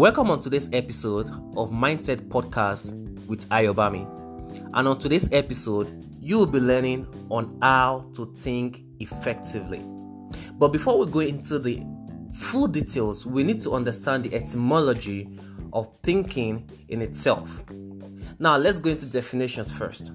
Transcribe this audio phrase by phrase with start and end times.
[0.00, 1.26] Welcome on today's episode
[1.58, 2.94] of Mindset Podcast
[3.26, 4.06] with Ayobami.
[4.72, 9.82] And on today's episode, you will be learning on how to think effectively.
[10.54, 11.82] But before we go into the
[12.32, 15.28] full details, we need to understand the etymology
[15.74, 17.50] of thinking in itself.
[18.38, 20.12] Now, let's go into definitions first.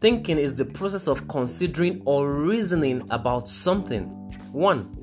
[0.00, 4.06] Thinking is the process of considering or reasoning about something.
[4.50, 4.98] One,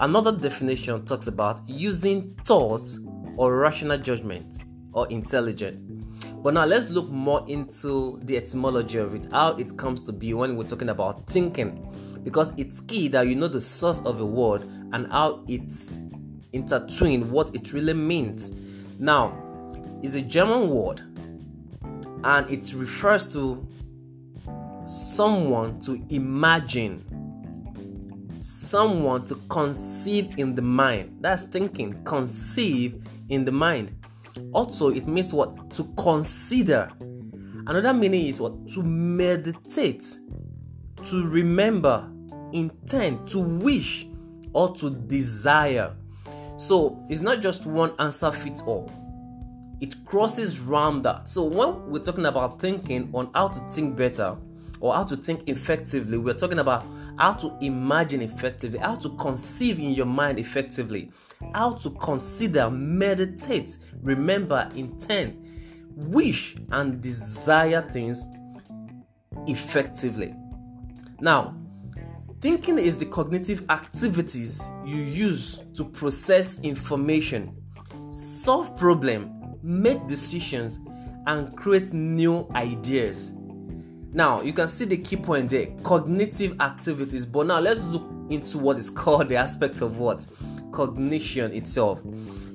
[0.00, 2.86] another definition talks about using thought
[3.36, 5.82] or rational judgment or intelligence.
[6.42, 10.32] But now let's look more into the etymology of it, how it comes to be
[10.32, 11.92] when we're talking about thinking.
[12.22, 14.62] Because it's key that you know the source of a word
[14.92, 16.00] and how it's
[16.52, 18.52] intertwined, what it really means.
[18.98, 19.36] Now,
[20.02, 21.02] it's a German word
[22.24, 23.66] and it refers to
[24.84, 27.04] someone to imagine,
[28.38, 31.18] someone to conceive in the mind.
[31.20, 33.94] That's thinking, conceive in the mind.
[34.52, 35.70] Also, it means what?
[35.74, 36.90] To consider.
[37.66, 38.68] Another meaning is what?
[38.70, 40.18] To meditate,
[41.06, 42.10] to remember,
[42.52, 44.06] intend, to wish,
[44.52, 45.94] or to desire.
[46.56, 48.90] So it's not just one answer fits all.
[49.80, 51.28] It crosses round that.
[51.28, 54.36] So when we're talking about thinking on how to think better
[54.86, 56.84] or how to think effectively, we're talking about
[57.18, 61.10] how to imagine effectively, how to conceive in your mind effectively,
[61.54, 65.42] how to consider, meditate, remember, intend,
[65.96, 68.26] wish, and desire things
[69.48, 70.32] effectively.
[71.20, 71.56] Now,
[72.40, 77.56] thinking is the cognitive activities you use to process information,
[78.10, 79.32] solve problems,
[79.62, 80.78] make decisions,
[81.26, 83.32] and create new ideas.
[84.16, 88.56] Now, you can see the key point there cognitive activities, but now let's look into
[88.56, 90.26] what is called the aspect of what
[90.72, 92.00] cognition itself.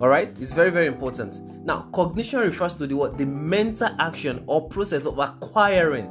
[0.01, 1.39] All right, it's very very important.
[1.63, 6.09] Now, cognition refers to the what the mental action or process of acquiring.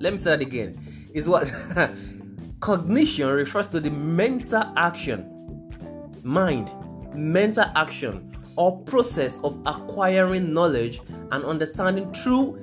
[0.00, 0.80] Let me say that again.
[1.12, 1.52] Is what
[2.60, 6.72] cognition refers to the mental action, mind,
[7.14, 12.58] mental action or process of acquiring knowledge and understanding through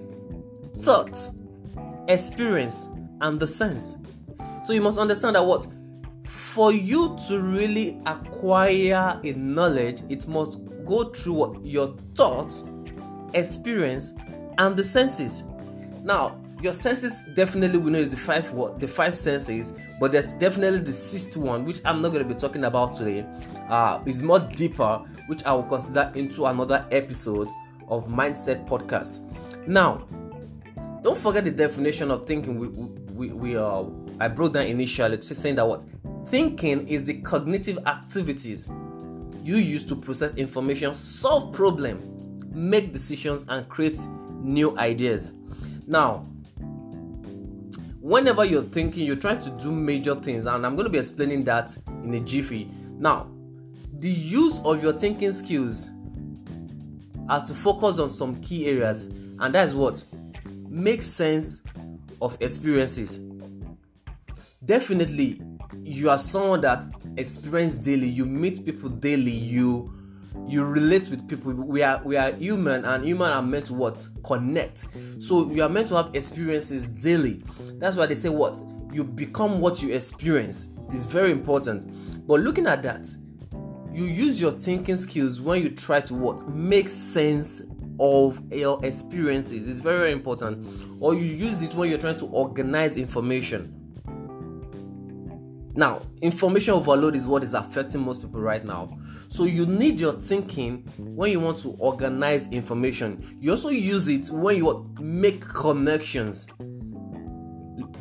[0.82, 1.30] thought,
[2.08, 2.90] experience,
[3.22, 3.98] and the sense.
[4.64, 5.68] So you must understand that what
[6.28, 12.64] for you to really acquire a knowledge, it must go through what your thoughts,
[13.34, 14.14] experience,
[14.58, 15.44] and the senses.
[16.04, 20.34] Now, your senses definitely we know is the five what the five senses, but there's
[20.34, 23.26] definitely the sixth one, which I'm not going to be talking about today.
[23.70, 24.98] Uh, is more deeper,
[25.28, 27.50] which I will consider into another episode
[27.88, 29.20] of Mindset Podcast.
[29.68, 30.08] Now,
[31.08, 32.60] don't forget the definition of thinking.
[32.60, 33.86] We we, we uh
[34.20, 35.86] I broke down initially, saying that what
[36.28, 38.68] Thinking is the cognitive activities
[39.42, 43.98] you use to process information, solve problems, make decisions, and create
[44.42, 45.32] new ideas.
[45.88, 46.26] Now,
[48.02, 51.46] whenever you're thinking, you're trying to do major things, and I'm going to be explaining
[51.46, 52.70] that in a jiffy.
[52.98, 53.32] Now,
[54.00, 55.90] the use of your thinking skills
[57.30, 59.06] are to focus on some key areas,
[59.40, 60.04] and that is what
[60.78, 61.62] makes sense
[62.22, 63.20] of experiences.
[64.64, 65.42] Definitely,
[65.84, 66.86] you are someone that
[67.18, 68.08] experience daily.
[68.08, 69.32] You meet people daily.
[69.32, 69.94] You
[70.48, 71.54] you relate with people.
[71.54, 74.08] We are we are human and human are meant to what?
[74.24, 74.86] Connect.
[75.20, 77.44] So you are meant to have experiences daily.
[77.80, 78.62] That's why they say what?
[78.94, 80.68] You become what you experience.
[80.94, 81.86] Is very important.
[82.28, 83.08] But looking at that
[83.98, 86.48] you use your thinking skills when you try to what?
[86.48, 87.64] Make sense
[88.00, 90.66] of your experiences it's very very important
[91.00, 93.74] or you use it when you're trying to organize information
[95.78, 98.98] now, information overload is what is affecting most people right now.
[99.28, 103.38] So, you need your thinking when you want to organize information.
[103.40, 106.48] You also use it when you make connections.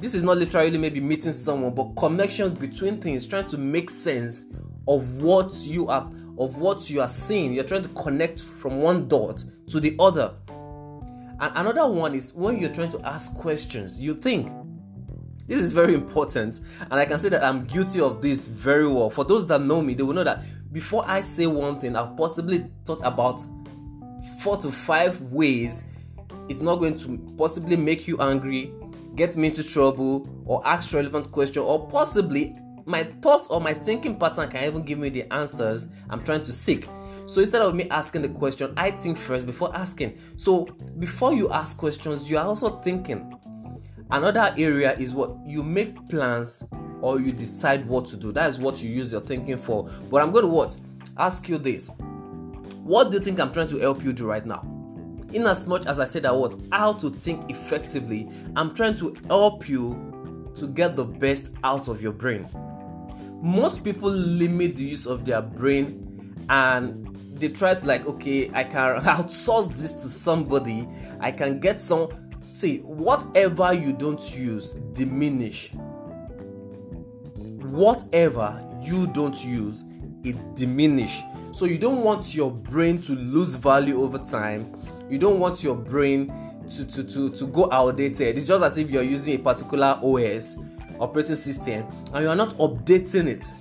[0.00, 4.46] This is not literally maybe meeting someone, but connections between things, trying to make sense
[4.88, 7.52] of what you are of what you are seeing.
[7.52, 10.34] You're trying to connect from one dot to the other.
[10.48, 14.00] And another one is when you're trying to ask questions.
[14.00, 14.52] You think
[15.46, 19.10] this is very important, and I can say that I'm guilty of this very well.
[19.10, 22.16] For those that know me, they will know that before I say one thing, I've
[22.16, 23.44] possibly thought about
[24.40, 25.84] four to five ways
[26.48, 28.72] it's not going to possibly make you angry,
[29.14, 32.56] get me into trouble, or ask relevant question, or possibly
[32.86, 36.52] my thoughts or my thinking pattern can even give me the answers I'm trying to
[36.52, 36.88] seek.
[37.26, 40.16] So instead of me asking the question, I think first before asking.
[40.36, 40.66] So
[40.98, 43.36] before you ask questions, you are also thinking.
[44.12, 46.64] Another area is what you make plans
[47.00, 48.30] or you decide what to do.
[48.30, 49.90] That is what you use your thinking for.
[50.08, 50.76] But I'm going to what?
[51.18, 51.90] Ask you this.
[52.84, 54.60] What do you think I'm trying to help you do right now?
[55.32, 59.16] In as much as I said that what how to think effectively, I'm trying to
[59.26, 62.48] help you to get the best out of your brain.
[63.42, 67.06] Most people limit the use of their brain and
[67.38, 70.88] they try to like okay i can outsource this to somebody.
[71.20, 72.08] I can get some
[72.52, 75.70] see whatever you don't use diminish.
[77.62, 79.84] Whatever you don't use
[80.24, 81.22] it diminish.
[81.52, 84.74] So you don't want your brain to lose value over time.
[85.10, 86.32] You don't want your brain
[86.70, 88.38] to to to, to go outdated.
[88.38, 90.56] It's just as if you're using a particular os
[91.00, 93.52] operating system and you are not updating it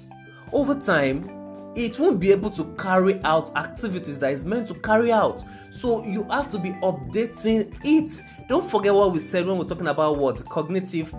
[0.51, 1.29] over time
[1.75, 5.43] it won't be able to carry out activities that is meant to carry out.
[5.71, 8.21] So you have to be updating it.
[8.47, 11.13] Don't forget what we said when we're talking about what cognitive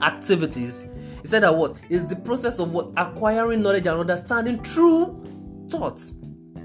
[0.00, 0.86] activities.
[1.20, 5.22] He said that what is the process of what acquiring knowledge and understanding through
[5.68, 6.14] thoughts,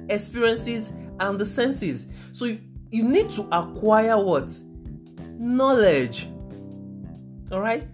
[0.08, 2.08] experiences, and the senses.
[2.32, 2.62] So you,
[2.92, 4.58] you need to acquire what
[5.38, 6.30] knowledge.
[7.52, 7.88] All right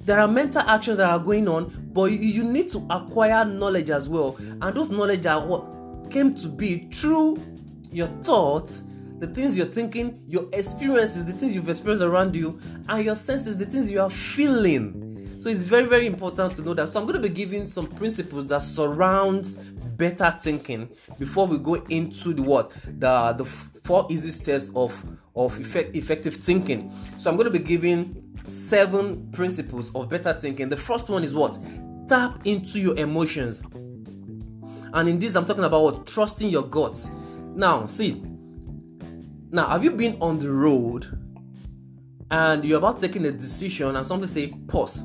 [0.00, 4.08] there are mental actions that are going on but you, need to acquire knowledge as
[4.08, 4.36] well.
[4.62, 7.38] And those knowledge are what came to be through
[7.92, 8.82] your thoughts
[9.18, 12.58] the things you're thinking your experiences the things you've experienced around you
[12.88, 15.06] and your senses the things you are feeling.
[15.38, 16.88] So it's very very important to know that.
[16.88, 19.56] So i'm going to be giving some principles that surround
[19.96, 20.88] better thinking
[21.18, 22.70] before we go into the what?
[22.98, 23.44] The the
[23.90, 24.92] four easy steps of
[25.34, 30.68] of effect, effective thinking so i'm going to be giving seven principles of better thinking.
[30.68, 31.58] The first one is what?
[32.06, 33.62] Tap into your emotions.
[34.92, 36.06] And in this, I'm talking about what?
[36.06, 37.10] Trusting your guts.
[37.54, 38.22] Now, see,
[39.50, 41.06] now have you been on the road
[42.30, 45.04] and you're about taking a decision and somebody say pause?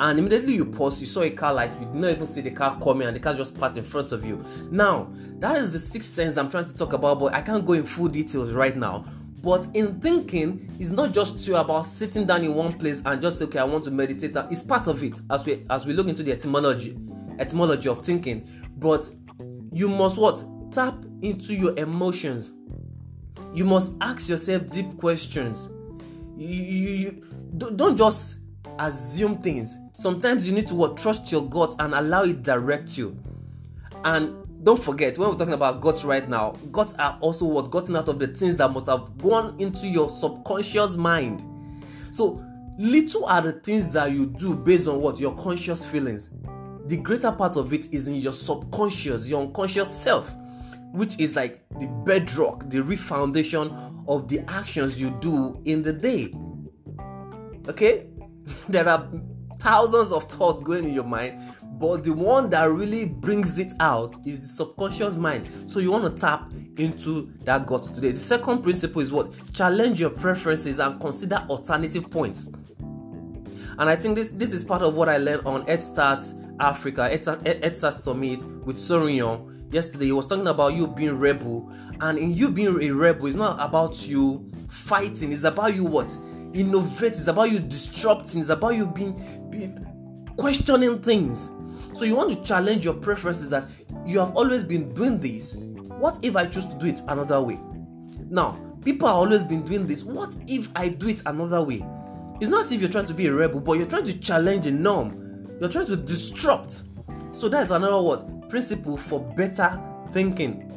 [0.00, 2.50] And immediately you pause, you saw a car like you did not even see the
[2.50, 4.42] car coming and the car just passed in front of you.
[4.70, 7.74] Now, that is the sixth sense I'm trying to talk about, but I can't go
[7.74, 9.04] in full details right now.
[9.42, 13.38] But in thinking, it's not just you about sitting down in one place and just
[13.38, 14.34] say, okay, I want to meditate.
[14.50, 16.96] It's part of it as we as we look into the etymology,
[17.38, 18.48] etymology of thinking.
[18.78, 19.10] But
[19.70, 20.42] you must what?
[20.72, 22.52] Tap into your emotions.
[23.52, 25.68] You must ask yourself deep questions.
[26.38, 27.24] You, you, you
[27.76, 28.39] don't just
[28.78, 29.78] assume things.
[29.92, 33.16] Sometimes you need to what trust your gut and allow it direct you.
[34.04, 37.70] And don't forget when we're talking about guts right now guts are also what?
[37.70, 41.42] Gotten out of the things that must have gone into your subconscious mind.
[42.10, 42.44] So
[42.78, 45.18] little are the things that you do based on what?
[45.18, 46.30] Your conscious feelings.
[46.86, 50.34] The greater part of it is in your subconscious your unconscious self
[50.92, 53.70] which is like the bedrock the real foundation
[54.08, 56.34] of the actions you do in the day.
[57.68, 58.06] Okay
[58.68, 59.08] there are
[59.58, 61.38] thousands of thoughts going in your mind
[61.80, 65.48] but the one that really brings it out is the subconscious mind.
[65.66, 68.12] So you want to tap into that gut today.
[68.12, 69.32] The second principle is what?
[69.54, 72.50] Challenge your preferences and consider alternative points.
[73.78, 77.94] And i think this this is part of what i learned on EdStart africa EdStart
[77.94, 80.06] summit with Sorin yesterday.
[80.06, 81.72] He was talking about you being rebel.
[82.02, 86.14] And in you being a rebel it's not about you fighting it's about you what
[86.54, 89.14] innovate it's about you disrupting it's about you being,
[89.50, 91.50] being questioning things
[91.94, 93.66] so you want to challenge your preferences that
[94.06, 95.56] you have always been doing this.
[95.56, 97.60] What if I choose to do it another way?
[98.30, 98.52] Now,
[98.84, 100.04] people have always been doing this.
[100.04, 101.84] What if I do it another way?
[102.40, 104.66] It's not as if you're trying to be a rebel, but you're trying to challenge
[104.66, 105.46] a norm.
[105.60, 106.84] You're trying to disrupt.
[107.32, 109.78] So that's another word principle for better
[110.12, 110.69] thinking.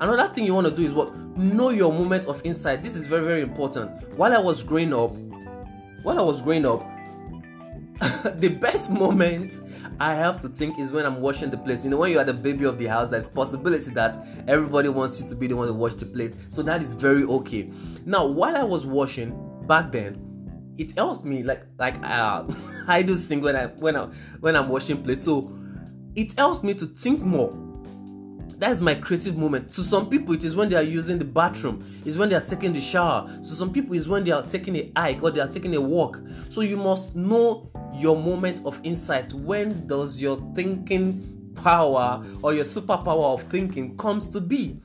[0.00, 2.82] Another thing you want to do is what know your moment of insight.
[2.82, 3.90] This is very very important.
[4.16, 5.16] While I was growing up,
[6.02, 6.84] while I was growing up,
[8.38, 9.60] the best moment
[9.98, 11.82] I have to think is when I'm washing the plate.
[11.82, 15.20] You know, when you are the baby of the house, there's possibility that everybody wants
[15.20, 16.36] you to be the one to wash the plate.
[16.50, 17.70] So that is very okay.
[18.04, 19.34] Now, while I was washing
[19.66, 20.22] back then,
[20.76, 22.44] it helped me like like uh,
[22.86, 24.06] I do sing when I when I
[24.40, 25.24] when I'm washing plates.
[25.24, 25.50] So
[26.14, 27.65] it helps me to think more
[28.58, 29.70] that's my creative moment.
[29.72, 32.40] To some people, it is when they are using the bathroom, it's when they are
[32.40, 33.28] taking the shower.
[33.28, 35.80] To some people, it's when they are taking a hike or they are taking a
[35.80, 36.20] walk.
[36.48, 39.32] So you must know your moment of insight.
[39.34, 44.80] When does your thinking power or your superpower of thinking comes to be?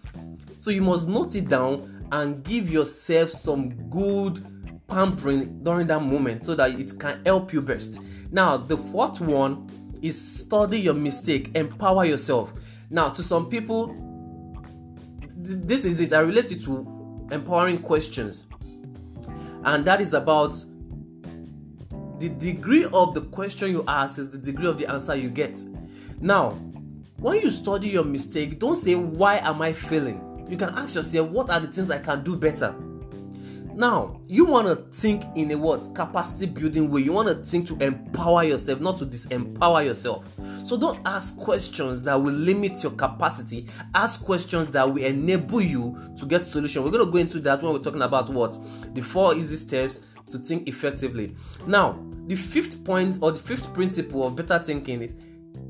[0.57, 4.45] So you must note it down and give yourself some good
[4.87, 7.99] pampering during that moment so that it can help you best.
[8.31, 9.69] Now, the fourth one
[10.01, 12.51] is study your mistake, empower yourself.
[12.91, 13.87] Now, to some people,
[15.43, 16.11] th- this is it.
[16.11, 18.43] I relate it to empowering questions,
[19.63, 20.61] and that is about
[22.19, 25.63] the degree of the question you ask is the degree of the answer you get.
[26.19, 26.51] Now,
[27.17, 30.45] when you study your mistake, don't say, Why am I failing?
[30.49, 32.75] You can ask yourself, What are the things I can do better?
[33.81, 37.01] Now, you want to think in a what capacity building way.
[37.01, 40.23] You want to think to empower yourself, not to disempower yourself.
[40.63, 43.65] So don't ask questions that will limit your capacity.
[43.95, 46.83] Ask questions that will enable you to get solution.
[46.83, 48.55] We're going to go into that when we're talking about what
[48.93, 51.35] the four easy steps to think effectively.
[51.65, 55.15] Now, the fifth point or the fifth principle of better thinking is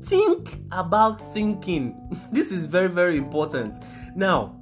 [0.02, 1.96] think about thinking.
[2.30, 3.82] this is very very important.
[4.14, 4.60] Now,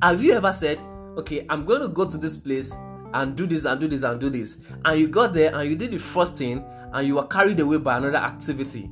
[0.00, 0.78] have you ever said,
[1.20, 2.74] "Okay, I'm going to go to this place
[3.12, 5.76] and do this and do this and do this," and you got there and you
[5.76, 8.90] did the first thing and you were carried away by another activity?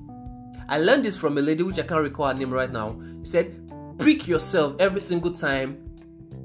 [0.69, 3.01] I learned this from a lady which I can't recall her name right now.
[3.21, 5.79] She said, "Prick yourself every single time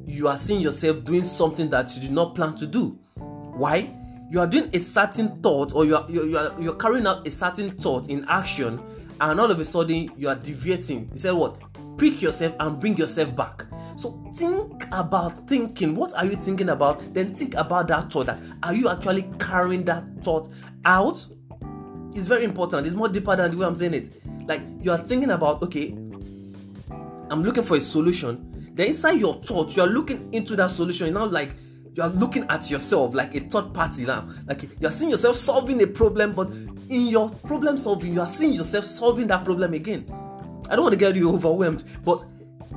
[0.05, 3.93] you are seeing yourself doing something that you did not plan to do." Why?
[4.31, 7.27] You are doing a certain thought or you are, you are, you are carrying out
[7.27, 8.79] a certain thought in action
[9.21, 11.09] and all of a sudden you are deviating.
[11.11, 11.57] He said what?
[11.97, 13.65] Pick yourself and bring yourself back.
[13.95, 15.95] So think about thinking.
[15.95, 17.13] What are you thinking about?
[17.13, 18.27] Then think about that thought.
[18.27, 20.49] That are you actually carrying that thought
[20.85, 21.25] out?
[22.15, 22.85] It's very important.
[22.85, 24.21] It's more deeper than the way I'm saying it.
[24.47, 25.95] Like you are thinking about, okay,
[27.29, 28.71] I'm looking for a solution.
[28.75, 31.07] Then inside your thought, you are looking into that solution.
[31.07, 31.51] You know, like
[31.95, 34.27] you are looking at yourself like a third party now.
[34.47, 36.49] Like you are seeing yourself solving a problem, but
[36.89, 40.05] in your problem solving, you are seeing yourself solving that problem again.
[40.69, 42.23] I don't want to get you overwhelmed, but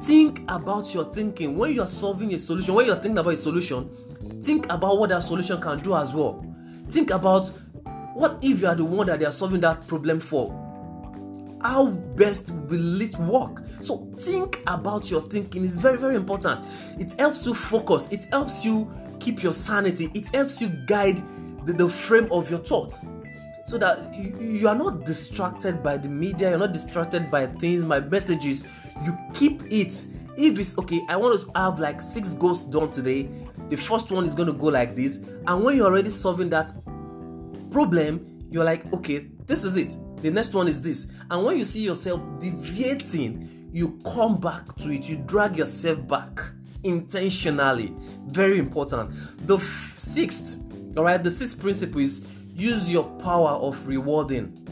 [0.02, 1.56] think about your thinking.
[1.56, 2.74] When you are solving a solution.
[2.74, 3.90] When you are thinking about a solution,
[4.42, 6.44] think about what that solution can do as well.
[6.88, 7.48] Think about
[8.14, 10.62] what if you are the one that they are solving that problem for?
[11.62, 13.62] How best will it work?
[13.80, 15.64] So think about your thinking.
[15.64, 16.64] It's very very important.
[16.98, 18.08] It helps you focus.
[18.10, 20.10] It helps you keep your sanity.
[20.14, 21.22] It helps you guide
[21.64, 22.98] the, the frame of your thought
[23.66, 27.84] so that you, you, are not distracted by the media you're not distracted by things
[27.84, 28.66] my messages
[29.04, 30.06] you keep it.
[30.38, 33.28] If it's okay i want to have like six goals done today
[33.68, 36.72] the first one is going to go like this and when you're already solving that
[37.70, 39.96] problem you're like okay this is it.
[40.22, 41.06] The next one is this.
[41.30, 45.08] And when you see yourself deviating you come back to it.
[45.08, 46.40] You drag yourself back
[46.82, 47.94] intentionally.
[48.26, 49.10] Very important.
[49.46, 50.58] The f- sixth
[50.96, 52.22] all right the sixth principle is
[52.56, 54.62] use your power of rewarding.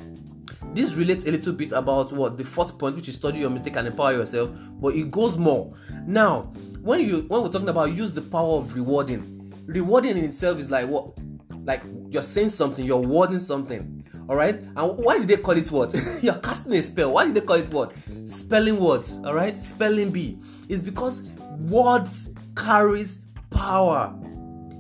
[0.73, 3.77] This relates a little bit about what the fourth point which is study your mistake
[3.77, 4.51] and empower yourself
[4.81, 5.73] but it goes more.
[6.07, 10.59] Now when you when we're talking about use the power of rewarding rewarding in itself
[10.59, 11.17] is like what?
[11.65, 14.55] Like you're saying something you're wording something all right?
[14.55, 15.95] And why did they call it what?
[16.23, 17.13] You're casting a spell.
[17.13, 17.93] Why did they call it what?
[18.25, 19.57] Spelling words all right?
[19.59, 20.39] Spelling bee.
[20.69, 21.25] Is because
[21.59, 23.19] words carries
[23.51, 24.19] power.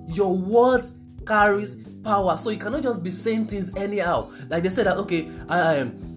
[0.08, 0.94] Your words
[1.26, 2.36] carries power.
[2.36, 4.30] So you cannot just be saying things anyhow.
[4.48, 6.10] Like they said that okay i um,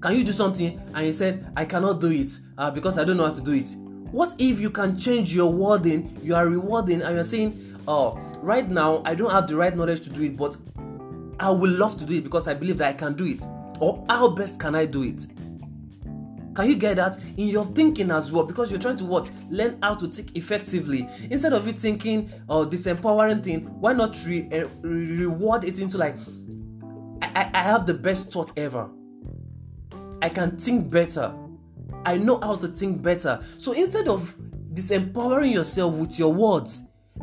[0.00, 0.80] can you do something?
[0.94, 3.52] And you said i cannot do it uh, because i don't know how to do
[3.52, 3.68] it.
[4.10, 6.18] What if you can change your wording?
[6.22, 10.00] You are rewarding and you're saying oh right now i don't have the right knowledge
[10.02, 10.56] to do it but
[11.40, 13.42] I would love to do it because I believe that I can do it.
[13.80, 15.26] Or how best can I do it?
[16.54, 18.44] Can you get that in your thinking as well?
[18.44, 19.30] Because you're trying to what?
[19.48, 21.08] Learn how to think effectively.
[21.30, 25.96] Instead of you thinking, oh, this empowering thing, why not re- uh, reward it into
[25.96, 26.16] like,
[27.22, 28.90] I-, I have the best thought ever.
[30.22, 31.32] I can think better.
[32.04, 33.40] I know how to think better.
[33.58, 34.34] So instead of
[34.72, 36.82] disempowering yourself with your words,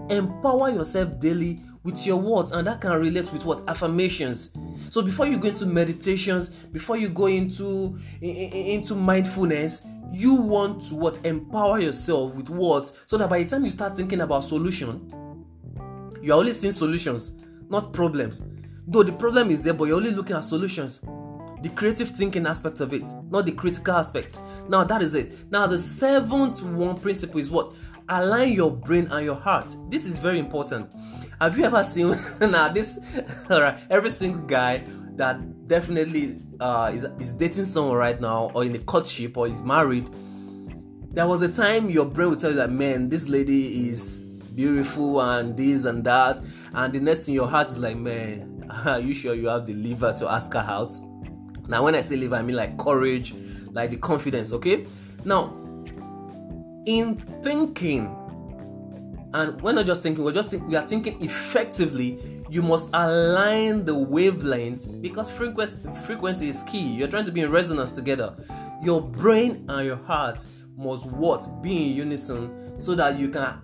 [0.09, 3.63] empower yourself daily with your words and that can relate with what?
[3.69, 4.49] Affirmations.
[4.89, 10.95] So before you go into meditations before you go into into mindfulness you want to
[10.95, 11.25] what?
[11.25, 15.45] Empower yourself with words so that by the time you start thinking about solution
[16.21, 17.33] you're only seeing solutions
[17.69, 18.43] not problems.
[18.85, 20.99] Though the problem is there but you're only looking at solutions.
[21.61, 24.41] The creative thinking aspect of it not the critical aspect.
[24.67, 25.49] Now that is it.
[25.51, 27.71] Now the seventh one principle is what?
[28.09, 29.73] Align your brain and your heart.
[29.89, 30.91] This is very important
[31.39, 32.99] have you ever seen now this?
[33.49, 34.83] All right, every single guy
[35.15, 39.63] that definitely uh, is is dating someone right now, or in a courtship, or is
[39.63, 40.09] married.
[41.11, 45.21] There was a time your brain would tell you that, man, this lady is beautiful
[45.21, 46.39] and this and that,
[46.73, 49.73] and the next thing your heart is like, man, are you sure you have the
[49.73, 50.91] liver to ask her out?
[51.67, 53.33] Now, when I say liver, I mean like courage,
[53.71, 54.51] like the confidence.
[54.53, 54.85] Okay,
[55.25, 55.53] now
[56.85, 58.15] in thinking
[59.33, 63.83] and we're not just thinking we're just think, we are thinking effectively you must align
[63.83, 66.93] the wavelengths because frequency frequency is key.
[66.95, 68.35] You're trying to be in resonance together.
[68.81, 70.45] Your brain and your heart
[70.77, 71.61] must what?
[71.61, 73.61] Be in unison so that you can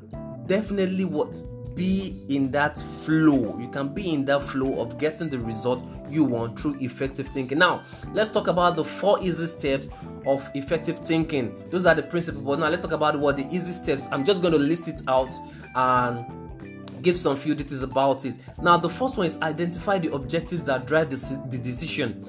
[0.48, 1.34] definitely what
[1.76, 3.58] be in that flow.
[3.60, 7.58] You can be in that flow of getting the result you want through effective thinking.
[7.58, 9.90] Now, let's talk about the four easy steps
[10.26, 11.70] of effective thinking.
[11.70, 12.44] Those are the principles.
[12.44, 14.08] But now let's talk about what the easy steps.
[14.12, 15.32] I'm just going to list it out
[15.76, 18.36] and give some few details about it.
[18.62, 22.26] Now, the first one is identify the objectives that drive the, the decision.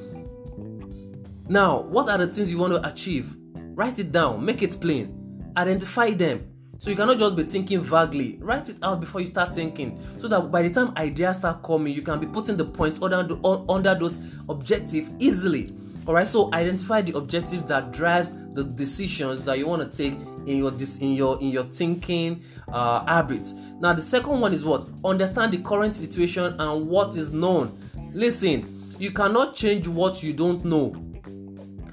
[1.48, 3.36] Now, what are the things you want to achieve?
[3.54, 6.53] Write it down, make it plain, identify them.
[6.78, 8.38] So you cannot just be thinking vaguely.
[8.40, 11.94] Write it out before you start thinking, so that by the time ideas start coming,
[11.94, 15.72] you can be putting the points under under those objectives easily.
[16.06, 16.28] All right.
[16.28, 20.72] So identify the objective that drives the decisions that you want to take in your
[21.00, 23.54] in your in your thinking uh, habits.
[23.80, 27.78] Now the second one is what understand the current situation and what is known.
[28.12, 30.92] Listen, you cannot change what you don't know.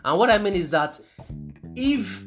[0.04, 1.00] And what I mean is that
[1.76, 2.26] if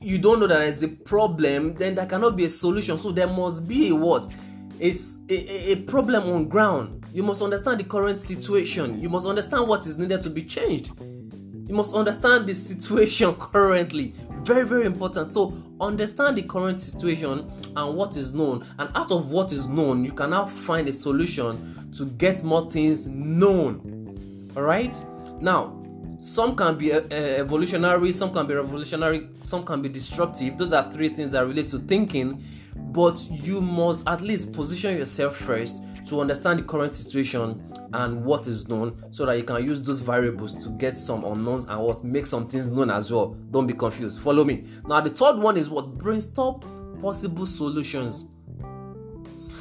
[0.00, 2.98] you don't know that there's a problem, then there cannot be a solution.
[2.98, 4.30] So there must be a what?
[4.78, 7.04] It's a, a, problem on ground.
[7.12, 9.00] You must understand the current situation.
[9.00, 10.92] You must understand what is needed to be changed.
[11.00, 14.14] You must understand the situation currently.
[14.42, 15.32] Very, very important.
[15.32, 18.64] So understand the current situation and what is known.
[18.78, 22.70] And out of what is known, you can now find a solution to get more
[22.70, 24.52] things known.
[24.56, 25.04] Alright?
[25.40, 25.77] Now,
[26.18, 30.58] some can be uh, evolutionary some can be revolutionary some can be disruptive.
[30.58, 32.42] Those are three things that relate to thinking.
[32.76, 37.60] But you must at least position yourself first to understand the current situation
[37.92, 41.64] and what is known so that you can use those variables to get some unknowns
[41.66, 43.36] and what make some things known as well.
[43.50, 44.20] Don't be confused.
[44.20, 44.64] Follow me.
[44.86, 45.98] Now the third one is what?
[45.98, 46.60] Brainstorm
[47.00, 48.24] possible solutions.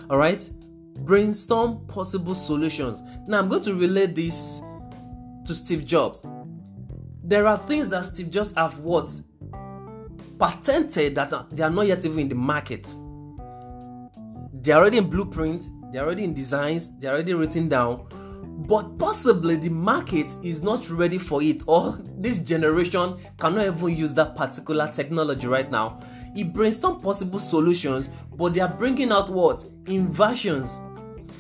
[0.10, 0.50] All right?
[1.00, 3.02] Brainstorm possible solutions.
[3.28, 4.62] Now i'm going to relate this
[5.46, 6.26] to steve jobs
[7.28, 9.12] there are things that Steve Jobs have what
[10.40, 12.96] patented that they are not yet even in the market.
[14.64, 18.08] They're already in blueprint, they're already in designs, they're already written down,
[18.66, 24.14] but possibly the market is not ready for it, or this generation cannot even use
[24.14, 26.00] that particular technology right now.
[26.34, 30.80] He some possible solutions, but they are bringing out what inversions.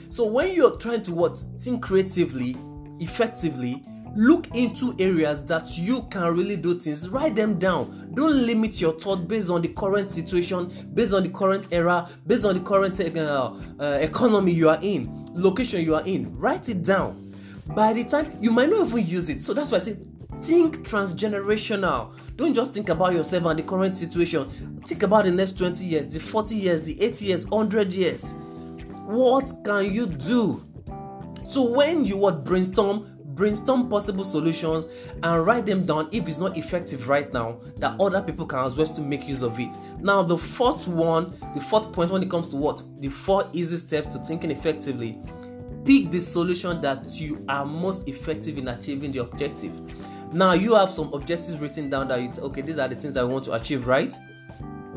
[0.09, 2.57] So when you're trying to what think creatively,
[2.99, 3.83] effectively,
[4.17, 7.07] look into areas that you can really do things.
[7.07, 8.11] Write them down.
[8.15, 12.43] Don't limit your thought based on the current situation based on the current era based
[12.43, 16.35] on the current uh, uh, economy you are in location you are in.
[16.37, 17.31] Write it down.
[17.75, 19.41] By the time you might not even use it.
[19.41, 19.97] So that's why i say
[20.41, 22.13] think transgenerational.
[22.35, 24.81] Don't just think about yourself and the current situation.
[24.85, 28.33] Think about the next 20 years the 40 years the 80 years 100 years.
[29.05, 30.63] What can you do?
[31.43, 34.85] So when you would brainstorm brainstorm possible solutions
[35.23, 38.75] and write them down if it's not effective right now that other people can as
[38.75, 39.73] well to make use of it.
[39.99, 42.83] Now the fourth one the fourth point when it comes to what?
[42.99, 45.21] The four easy steps to thinking effectively.
[45.85, 49.73] Pick the solution that you are most effective in achieving the objective.
[50.33, 53.13] Now you have some objectives written down that you t- okay these are the things
[53.13, 54.13] that i want to achieve right?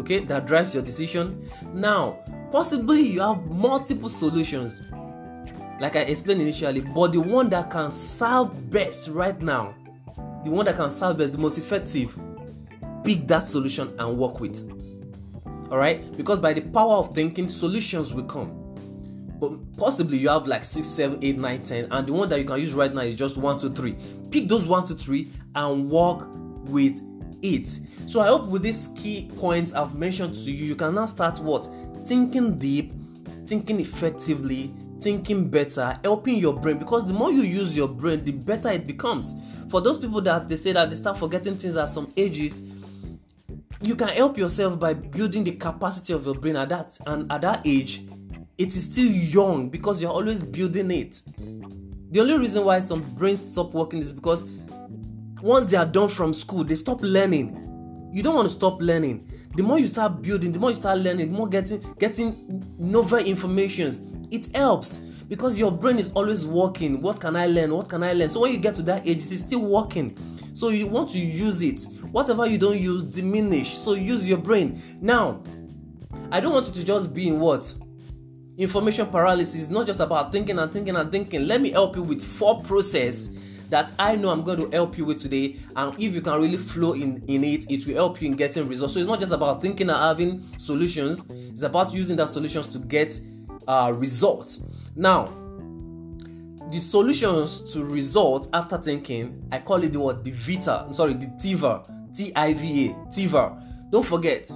[0.01, 1.49] Okay that drives your decision.
[1.73, 4.83] Now possibly you have multiple solutions
[5.81, 9.75] like I explained initially, but the one that can serve best right now,
[10.45, 12.17] the one that can serve best, the most effective,
[13.03, 14.71] pick that solution and work with.
[15.71, 18.57] All right, because by the power of thinking, solutions will come.
[19.41, 22.45] But possibly you have like six, seven, eight, nine, ten, and the one that you
[22.45, 23.97] can use right now is just one, two, three.
[24.31, 26.29] Pick those one, two, three and work
[26.67, 27.01] with
[27.41, 27.81] it.
[28.07, 31.41] So I hope with these key points I've mentioned to you, you can now start
[31.41, 31.71] what
[32.05, 32.93] thinking deep,
[33.47, 38.33] thinking effectively, thinking better, helping your brain because the more you use your brain, the
[38.33, 39.35] better it becomes.
[39.71, 42.61] For those people that they say that they start forgetting things at some ages,
[43.83, 47.41] you can help yourself by building the capacity of your brain at that and at
[47.41, 48.07] that age
[48.59, 51.23] it is still young because you're always building it.
[52.11, 54.45] The only reason why some brains stop working is because
[55.41, 58.11] once they are done from school they stop learning.
[58.13, 59.31] You don't want to stop learning.
[59.57, 63.19] The more you start building the more you start learning the more getting getting novel
[63.19, 67.01] informations it helps because your brain is always working.
[67.01, 67.75] What can i learn?
[67.75, 68.31] What can i learn?
[68.31, 70.17] So when you get to that age it is still working.
[70.55, 71.85] So you want to use it.
[72.11, 73.79] Whatever you don't use diminish.
[73.79, 74.83] So use your brain.
[75.01, 75.43] Now
[76.33, 77.73] i don't want you to just be in what?
[78.59, 79.69] Information paralysis.
[79.69, 81.47] Not just about thinking and thinking and thinking.
[81.47, 83.31] Let me help you with four process
[83.71, 85.57] that I know I'm going to help you with today.
[85.77, 88.69] And if you can really flow in, in it, it will help you in getting
[88.69, 88.95] results.
[88.95, 92.79] So it's not just about thinking and having solutions, it's about using that solutions to
[92.79, 93.19] get
[93.67, 94.61] uh, results.
[94.97, 95.29] Now,
[96.71, 100.85] the solutions to result after thinking, I call it the word the Vita.
[100.87, 103.91] I'm sorry, the TIVA, T I V A, TIVA.
[103.91, 104.51] Don't forget,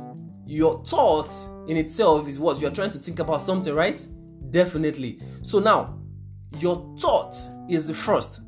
[0.46, 1.34] your thought
[1.66, 4.06] in itself is what you're trying to think about something, right?
[4.50, 5.20] Definitely.
[5.42, 5.98] So now,
[6.58, 7.34] your thought
[7.68, 8.40] is the first.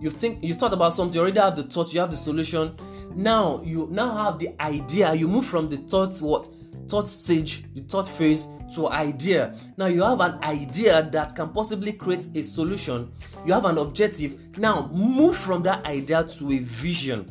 [0.00, 2.74] You think you thought about something, you already have the thought, you have the solution.
[3.14, 5.12] Now you now have the idea.
[5.14, 6.48] You move from the thought what
[6.92, 9.54] thought stage, the thought phase to idea.
[9.78, 13.10] Now you have an idea that can possibly create a solution.
[13.46, 14.38] You have an objective.
[14.58, 17.24] Now move from that idea to a vision.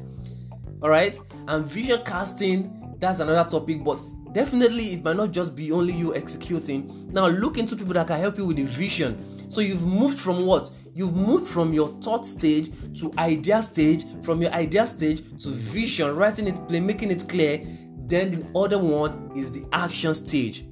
[0.81, 1.15] All right,
[1.47, 3.99] and vision casting that's another topic, but
[4.33, 7.11] definitely it might not just be only you executing.
[7.11, 9.47] Now look into people that can help you with the vision.
[9.47, 10.71] So you've moved from what?
[10.93, 16.15] You've moved from your thought stage to idea stage, from your idea stage to vision,
[16.15, 17.65] writing it, play, making it clear.
[18.11, 20.65] Then the other one is the action stage.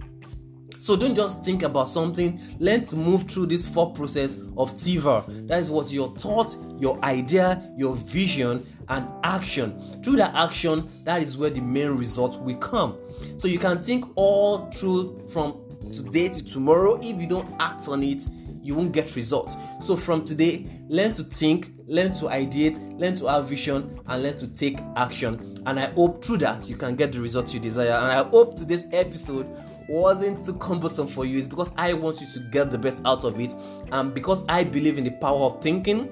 [0.77, 5.47] So don't just think about something, Let's move through this four process of TIVA.
[5.47, 10.01] That is what your thought, your idea, your vision, and action.
[10.03, 12.97] Through that action, that is where the main result will come.
[13.37, 15.61] So you can think all through from
[15.93, 16.99] today to tomorrow.
[17.01, 18.23] If you don't act on it,
[18.61, 19.55] you won't get results.
[19.81, 24.37] So from today, learn to think, learn to ideate, learn to have vision, and learn
[24.37, 25.61] to take action.
[25.65, 27.91] And I hope through that you can get the results you desire.
[27.91, 29.47] And I hope today's episode
[29.87, 31.37] wasn't too cumbersome for you.
[31.37, 33.55] It's because I want you to get the best out of it,
[33.91, 36.09] and because I believe in the power of thinking.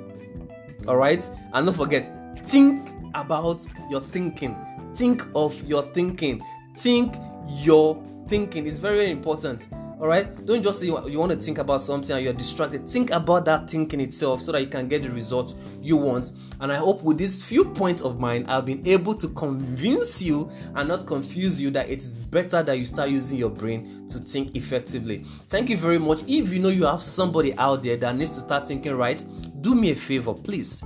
[0.88, 4.55] All right, and don't forget, think about your thinking.
[4.95, 6.41] Think of your thinking.
[6.75, 7.15] Think
[7.47, 8.65] your thinking.
[8.65, 9.67] It's very, very important
[9.99, 10.45] all right?
[10.45, 12.88] Don't just say you want to think about something and you're distracted.
[12.88, 16.33] Think about that thinking itself so that you can get the result you want.
[16.60, 20.49] And i hope with these few points of mine i've been able to convince you
[20.75, 24.19] and not confuse you that it is better that you start using your brain to
[24.19, 25.23] think effectively.
[25.47, 26.21] Thank you very much.
[26.27, 29.23] If you know you have somebody out there that needs to start thinking right
[29.62, 30.83] do me a favor please.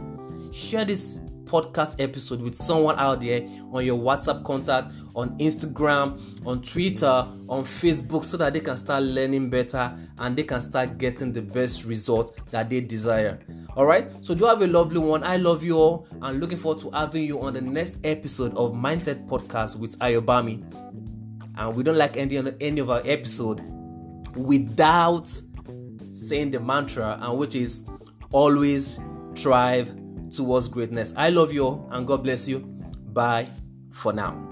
[0.52, 1.20] Share this
[1.52, 3.42] podcast episode with someone out there
[3.74, 9.04] on your WhatsApp contact, on Instagram, on Twitter, on Facebook, so that they can start
[9.04, 13.40] learning better and they can start getting the best result that they desire.
[13.76, 15.24] All right, so do have a lovely one.
[15.24, 18.72] I love you all and looking forward to having you on the next episode of
[18.72, 20.64] Mindset Podcast with Ayobami.
[21.58, 23.62] And we don't like ending any of our episode
[24.36, 25.30] without
[26.10, 27.84] saying the mantra, and which is
[28.32, 29.00] always
[29.36, 29.94] thrive
[30.32, 31.14] towards greatness.
[31.16, 32.60] I love you all and God bless you.
[32.60, 33.50] Bye
[33.92, 34.51] for now.